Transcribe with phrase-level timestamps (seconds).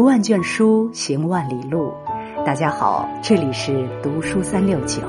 [0.00, 1.92] 读万卷书，行万里路。
[2.46, 5.02] 大家好，这里是读书三六九。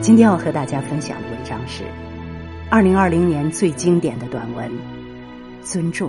[0.00, 1.82] 今天要和大家分享的文章是
[2.70, 4.70] 二零二零年最经典的短文
[5.60, 6.08] 《尊重》。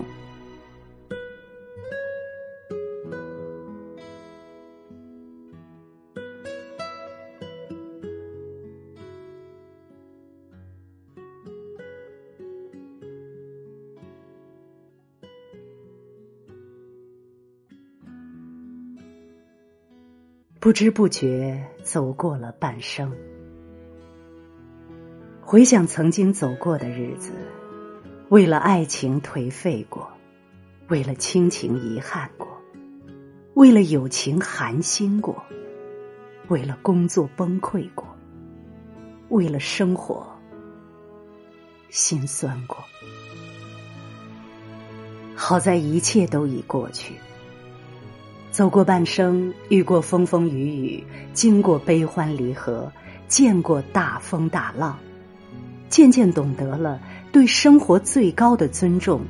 [20.71, 23.11] 不知不觉走过了半生，
[25.41, 27.33] 回想曾经走过的日子，
[28.29, 30.09] 为了爱情颓废过，
[30.87, 32.47] 为了亲情遗憾过，
[33.53, 35.43] 为了友情寒心过，
[36.47, 38.07] 为了工作崩溃过，
[39.27, 40.25] 为了生活
[41.89, 42.77] 心酸过。
[45.35, 47.15] 好在一切都已过去。
[48.61, 52.91] 走过半生，遇过风风雨雨，经过悲欢离合，
[53.27, 54.99] 见过大风大浪，
[55.89, 59.21] 渐渐懂得了对生活最高的尊重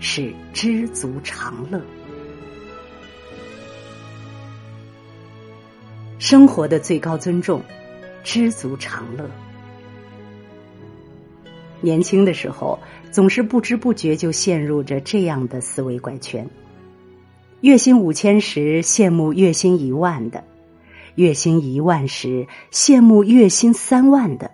[0.00, 1.80] 是知足常乐。
[6.18, 7.62] 生活的最高尊重，
[8.24, 9.30] 知足常乐。
[11.80, 12.76] 年轻的时候，
[13.12, 16.44] 总是不知不觉就陷入着这样的思维怪圈。
[17.60, 20.44] 月薪五千时羡慕月薪一万的，
[21.14, 24.50] 月薪一万时羡慕月薪三万的，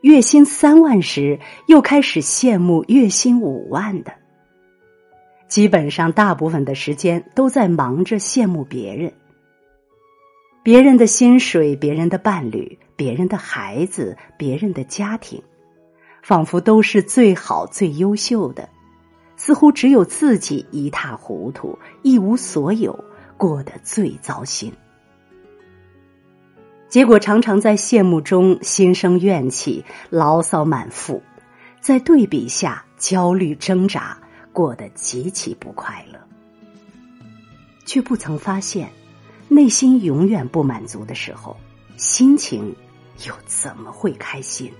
[0.00, 4.12] 月薪三万时又开始羡慕月薪五万的。
[5.46, 9.12] 基本上大部分的时间都在忙着羡慕别人，
[10.64, 15.40] 别人的薪水、别人的伴侣、别人的孩子、别人的家庭，
[16.24, 18.68] 仿佛都是最好、最优秀的。
[19.36, 23.04] 似乎只有自己一塌糊涂，一无所有，
[23.36, 24.72] 过得最糟心。
[26.88, 31.20] 结果常常在羡慕中心生怨气，牢骚满腹；
[31.80, 34.16] 在对比下焦虑挣扎，
[34.52, 36.18] 过得极其不快乐，
[37.84, 38.88] 却不曾发现，
[39.48, 41.56] 内心永远不满足的时候，
[41.96, 42.74] 心情
[43.26, 44.72] 又怎么会开心？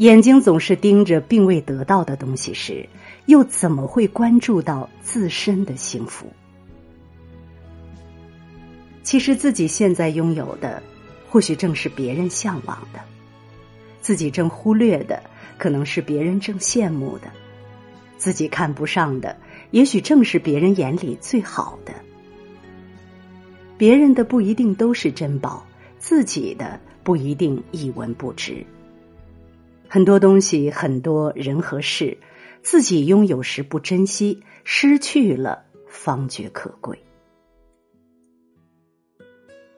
[0.00, 2.88] 眼睛总是盯着并未得到的东西时，
[3.26, 6.32] 又怎么会关注到自身的幸福？
[9.02, 10.82] 其实自己现在拥有的，
[11.28, 13.00] 或许正是别人向往的；
[14.00, 15.22] 自己正忽略的，
[15.58, 17.28] 可能是别人正羡慕的；
[18.16, 19.36] 自己看不上的，
[19.70, 21.92] 也许正是别人眼里最好的。
[23.76, 25.62] 别人的不一定都是珍宝，
[25.98, 28.64] 自己的不一定一文不值。
[29.92, 32.16] 很多东西，很多人和事，
[32.62, 36.96] 自己拥有时不珍惜，失去了方觉可贵。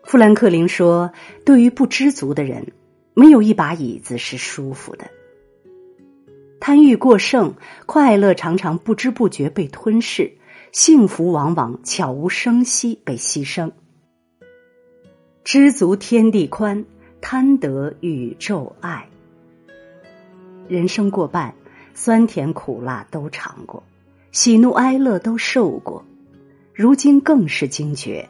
[0.05, 1.11] 富兰克林说
[1.47, 2.73] ：“对于不知足的人，
[3.15, 5.06] 没有一把椅子是舒服的。
[6.61, 7.55] 贪欲过剩，
[7.87, 10.31] 快乐常常不知不觉被吞噬，
[10.73, 13.73] 幸福往往悄无声息被牺牲。
[15.43, 16.84] 知足天地宽，
[17.23, 19.09] 贪得宇宙爱。”
[20.69, 21.55] 人生过半，
[21.95, 23.83] 酸甜苦辣都尝过，
[24.31, 26.05] 喜怒哀乐都受过，
[26.73, 28.28] 如今更是惊觉：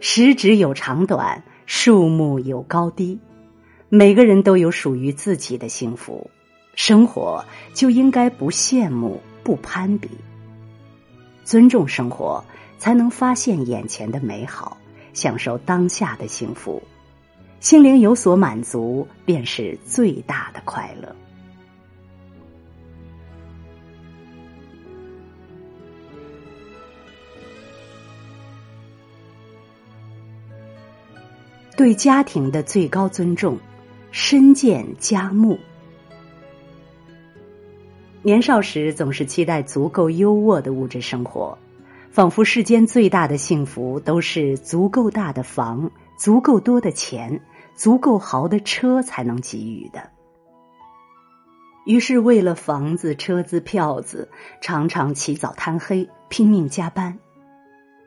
[0.00, 3.18] 十指有长短，树木有高低，
[3.88, 6.30] 每个人都有属于自己的幸福，
[6.74, 10.10] 生活就应该不羡慕、不攀比，
[11.44, 12.44] 尊重生活，
[12.78, 14.76] 才能发现眼前的美好，
[15.14, 16.82] 享受当下的幸福，
[17.60, 21.14] 心灵有所满足，便是最大的快乐。
[31.80, 33.58] 对家庭的最高尊重，
[34.10, 35.58] 身建家木。
[38.20, 41.56] 年少时总是期待足够优渥的物质生活，
[42.10, 47.40] 仿佛世间最大的幸福都是足够大的房、足够多的钱、
[47.74, 50.10] 足够豪的车才能给予的。
[51.86, 54.28] 于是，为了房子、车子、票子，
[54.60, 57.18] 常常起早贪黑，拼命加班。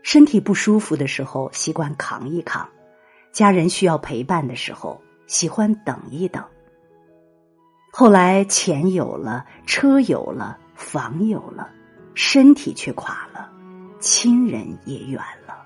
[0.03, 2.69] 身体不舒服的时候，习惯扛一扛。
[3.33, 6.43] 家人需要陪伴的时候，喜欢等一等。
[7.91, 11.67] 后来钱有了，车有了，房有了，
[12.13, 13.49] 身体却垮了，
[13.99, 15.65] 亲人也远了，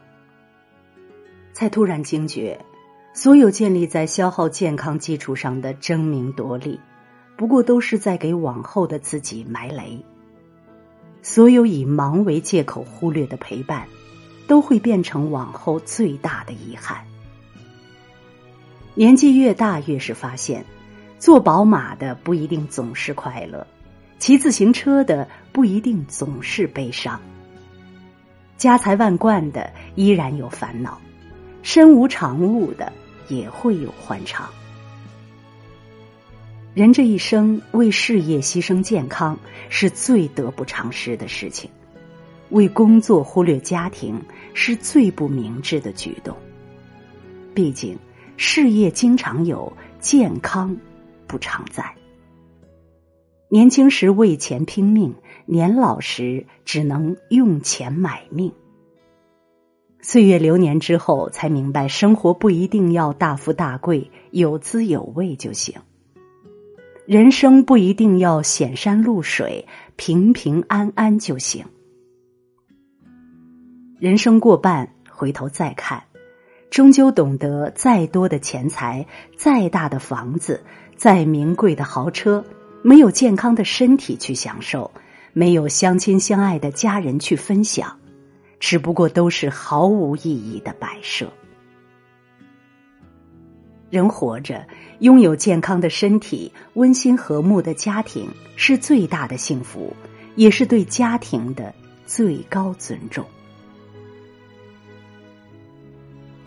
[1.52, 2.58] 才突然惊觉，
[3.14, 6.80] 所有建立在消耗健康基础上的争名夺利，
[7.36, 10.02] 不过都是在给往后的自己埋雷。
[11.22, 13.86] 所有以忙为借口忽略的陪伴，
[14.48, 17.06] 都会变成往后最大的遗憾。
[18.98, 20.66] 年纪越大，越是发现，
[21.20, 23.68] 坐宝马的不一定总是快乐，
[24.18, 27.22] 骑自行车的不一定总是悲伤。
[28.58, 31.00] 家财万贯的依然有烦恼，
[31.62, 32.92] 身无长物的
[33.28, 34.50] 也会有欢畅。
[36.74, 39.38] 人这一生为事业牺牲健康
[39.70, 41.70] 是最得不偿失的事情，
[42.50, 44.20] 为工作忽略家庭
[44.56, 46.36] 是最不明智的举动。
[47.54, 47.96] 毕竟，
[48.38, 50.78] 事业经常有，健康
[51.26, 51.96] 不常在。
[53.50, 55.16] 年轻时为钱拼命，
[55.48, 58.54] 年老时只能用钱买命。
[60.02, 65.82] 岁月流年之后，才明白生活不一定要大富大贵，有滋有味就行。
[67.08, 71.66] 人生不一定要显山露水，平平安安就行。
[73.98, 76.04] 人生过半，回头再看，
[76.70, 80.64] 终究懂得：再多的钱财，再大的房子，
[80.96, 82.44] 再名贵的豪车，
[82.82, 84.92] 没有健康的身体去享受，
[85.34, 87.98] 没有相亲相爱的家人去分享，
[88.60, 91.32] 只不过都是毫无意义的摆设。
[93.90, 94.68] 人活着，
[95.00, 99.96] 拥有健康的身体、温馨和睦的家庭，是最大的幸福，
[100.36, 101.74] 也是对家庭的
[102.06, 103.26] 最高尊重。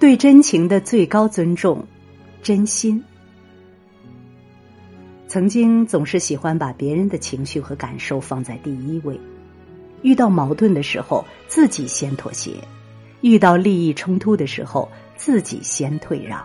[0.00, 1.84] 对真情的最高尊重，
[2.42, 3.04] 真心。
[5.28, 9.20] 曾经总是喜欢把别人的情绪和感受放在第一位，
[10.00, 12.52] 遇到矛盾的时候自己先妥协，
[13.20, 16.42] 遇到利益冲突的时候自己先退让。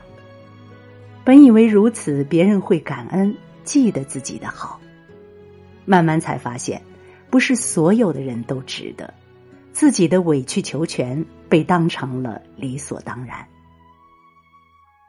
[1.24, 4.81] 本以为如此，别人会感恩、记得自己的好，
[5.86, 6.81] 慢慢才发现，
[7.30, 9.13] 不是所有的人都值得。
[9.75, 13.45] 自己的委曲求全被当成了理所当然。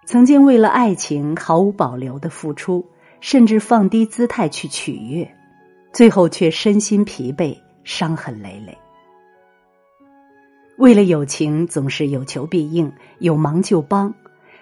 [0.07, 2.85] 曾经为了爱情毫无保留的付出，
[3.21, 5.33] 甚至放低姿态去取悦，
[5.93, 8.77] 最后却身心疲惫、伤痕累累。
[10.79, 14.13] 为了友情，总是有求必应，有忙就帮。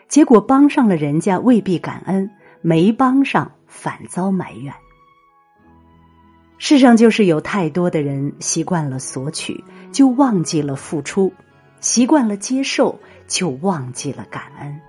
[0.06, 2.30] 结果帮上了人家未必感恩，
[2.60, 4.74] 没帮上反遭埋怨。
[6.66, 9.62] 世上就是有太多的人习惯了索取，
[9.92, 11.30] 就忘记了付出；
[11.82, 14.80] 习惯了接受，就忘记了感恩。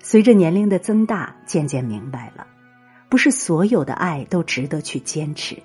[0.00, 2.44] 随着年龄的增大，渐渐明白了，
[3.08, 5.56] 不是所有的爱都值得去坚持。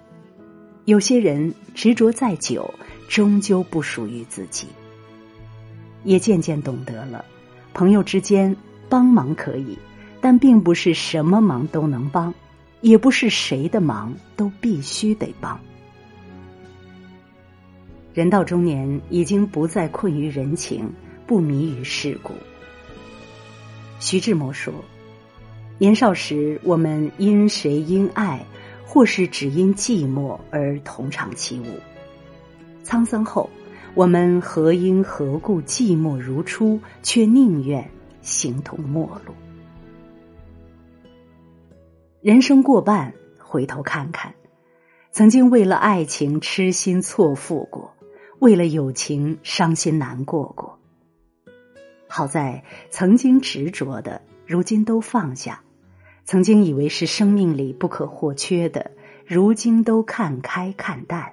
[0.85, 2.71] 有些人执着再久，
[3.09, 4.67] 终究不属于自己。
[6.03, 7.25] 也渐渐懂得了，
[7.73, 8.55] 朋友之间
[8.89, 9.75] 帮忙可以，
[10.21, 12.31] 但并不是什么忙都能帮，
[12.81, 15.59] 也不是谁的忙都必须得帮。
[18.13, 20.91] 人到中年，已经不再困于人情，
[21.25, 22.33] 不迷于世故。
[23.99, 24.73] 徐志摩说
[25.77, 28.45] ：“年少时，我们因谁因爱，
[28.85, 31.79] 或是只因寂寞而同场起舞；
[32.83, 33.49] 沧桑后。”
[33.95, 37.89] 我们何因何故寂寞如初，却宁愿
[38.21, 39.33] 形同陌路？
[42.27, 44.35] 人生过半，回头看看，
[45.13, 47.95] 曾经为了爱情痴心错付过，
[48.39, 50.77] 为了友情伤心难过过。
[52.09, 55.61] 好在曾经执着的，如今都放下；
[56.25, 58.91] 曾经以为是生命里不可或缺的，
[59.25, 61.31] 如今都看开看淡。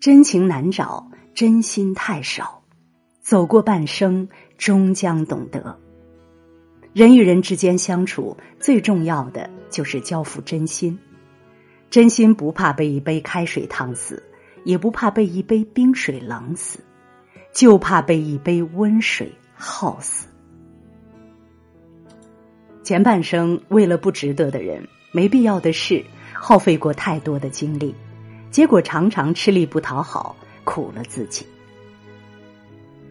[0.00, 2.64] 真情难找，真心太少。
[3.20, 4.28] 走过半生，
[4.58, 5.78] 终将懂得，
[6.94, 10.96] 人与人之间相处，最重要的就是交付真心。
[11.90, 14.22] 真心不怕被一杯开水烫死，
[14.62, 16.78] 也不怕被一杯冰水冷死，
[17.52, 20.28] 就怕被一杯温水耗死。
[22.84, 27.92] 前半生为了不值得的人、没必要的事，耗费过太多的精力。
[28.52, 31.44] 结果常常吃力不讨好，苦了自己。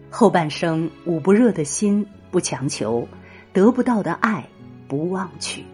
[0.08, 3.06] 后半生捂不热的心不强求，
[3.54, 4.46] 得不到的爱
[4.86, 5.64] 不忘去。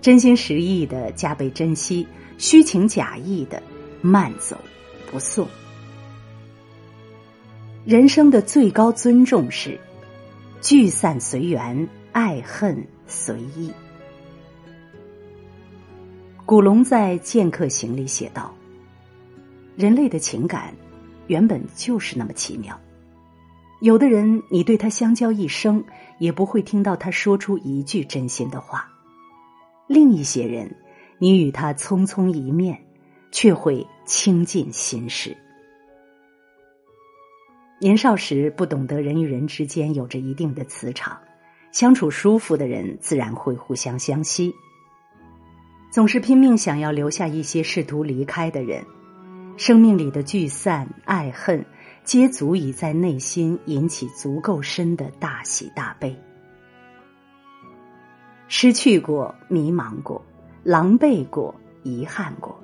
[0.00, 2.06] 真心实意的加倍珍惜，
[2.38, 3.62] 虚情假意的
[4.00, 4.56] 慢走
[5.10, 5.46] 不送。
[7.84, 9.78] 人生的最高尊重是
[10.60, 13.72] 聚散随缘，爱恨随意。
[16.46, 18.54] 古龙在《剑客行》里写道
[19.76, 20.74] ：“人类的情感
[21.26, 22.78] 原本就是那么奇妙。
[23.80, 25.84] 有的人，你对他相交一生，
[26.18, 28.80] 也不会听到他说出一句真心的话；
[29.86, 30.74] 另一些人，
[31.18, 32.76] 你与他匆匆一面，
[33.30, 35.36] 却会倾尽心事。
[37.80, 41.16] 年少时不懂得人与人之间有着一定的磁场，
[41.70, 44.52] 相处舒服的人自然会互相相惜。
[45.92, 48.84] 总是拼命想要留下一些试图离开的人，
[49.56, 51.64] 生命里的聚散爱恨，
[52.08, 56.18] 皆足以在内心引起足够深的大喜大悲。
[58.48, 60.24] 失去过，迷茫过，
[60.62, 62.58] 狼狈过，遗憾过，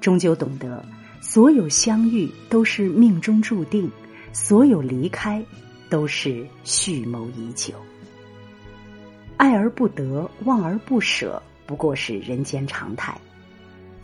[0.00, 0.84] 终究懂得，
[1.20, 3.88] 所有相遇都是命中注定，
[4.32, 5.40] 所有离开
[5.88, 7.74] 都是蓄谋已久。
[9.36, 13.14] 爱而不得，忘而不舍，不过是人间常态；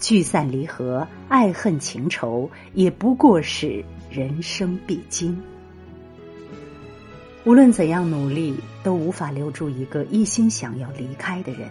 [0.00, 5.40] 聚散离合，爱恨情仇，也不过是人生必经。
[7.45, 11.69] 无论怎样努力，都无法留住一个一心想要离开的人，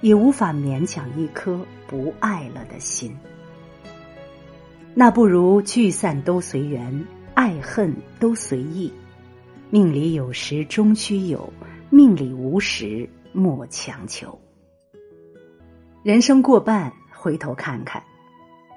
[0.00, 3.14] 也无法勉强一颗不爱了的心。
[4.94, 8.90] 那不如聚散都随缘，爱恨都随意。
[9.68, 11.52] 命里有时终须有，
[11.90, 14.38] 命里无时莫强求。
[16.02, 16.92] 人生过半，
[17.26, 18.04] 回头看看，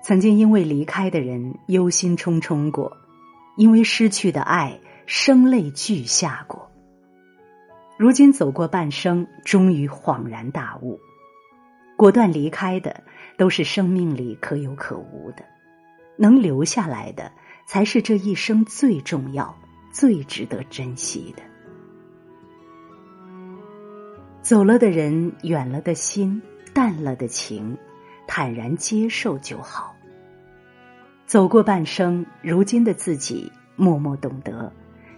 [0.01, 2.97] 曾经因为离开的人忧心忡忡过，
[3.57, 4.79] 因为失去的爱。
[5.05, 6.71] 声泪俱下过，
[7.97, 10.99] 如今走过半生，终于恍然大悟，
[11.95, 13.03] 果断离开的
[13.37, 15.45] 都是生命里可有可无的，
[16.17, 17.31] 能留下来的
[17.67, 19.55] 才是这一生最重要、
[19.91, 21.43] 最值得珍惜的。
[24.41, 26.41] 走了的人，远了的心，
[26.71, 27.79] 淡了的情，
[28.31, 29.95] 坦然接受就好。
[31.25, 34.71] 走过半生，如今的自己默默懂得。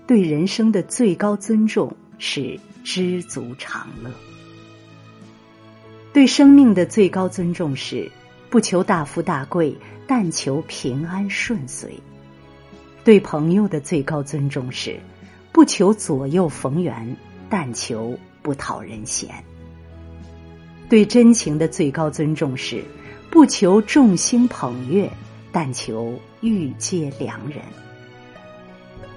[0.07, 4.09] 对人生的最高尊重是知足常乐，
[6.13, 8.09] 对生命的最高尊重是
[8.49, 9.75] 不求大富大贵，
[10.07, 11.89] 但求平安顺遂；
[13.03, 14.97] 对朋友的最高尊重是
[15.51, 17.17] 不求左右逢源，
[17.49, 19.29] 但求不讨人嫌；
[20.89, 22.83] 对真情的最高尊重是
[23.31, 25.09] 不求众星捧月，
[25.53, 27.59] 但求遇见良人。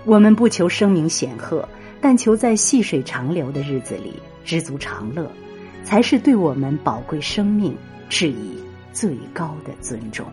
[0.04, 1.68] 我们不求声名显赫，
[2.00, 5.28] 但求在细水长流的日子里知足常乐，
[5.82, 7.76] 才是对我们宝贵生命
[8.08, 8.56] 致以
[8.92, 10.24] 最高的尊重。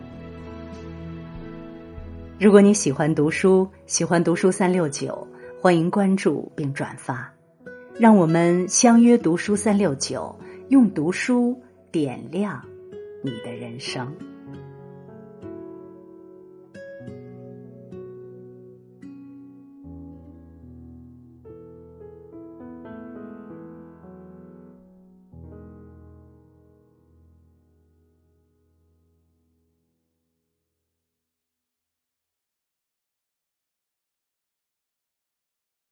[2.38, 5.26] 如果你喜欢读书，喜欢读书三六九，
[5.60, 7.28] 欢迎关注并转发，
[7.98, 11.60] 让我们相约读书三六九，用读书
[11.90, 12.64] 点亮
[13.24, 14.31] 你的人生。